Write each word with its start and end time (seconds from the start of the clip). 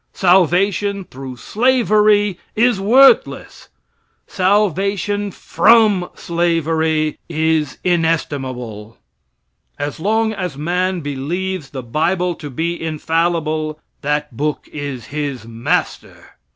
Salvation 0.13 1.03
through 1.03 1.35
slavery 1.37 2.39
is 2.55 2.79
worthless. 2.81 3.69
Salvation 4.25 5.29
from 5.29 6.09
slavery 6.15 7.19
is 7.29 7.77
inestimable. 7.83 8.97
As 9.77 9.99
long 9.99 10.33
as 10.33 10.57
man 10.57 11.01
believes 11.01 11.69
the 11.69 11.83
bible 11.83 12.33
to 12.33 12.49
be 12.49 12.81
infallible, 12.81 13.79
that 14.01 14.35
book 14.35 14.67
is 14.73 15.05
his 15.13 15.45
master. 15.45 16.31